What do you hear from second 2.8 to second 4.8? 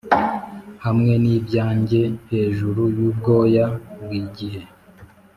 yubwoya bwigihe;